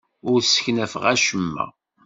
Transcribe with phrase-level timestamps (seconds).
[0.29, 1.65] Ur sseknafeɣ acemma.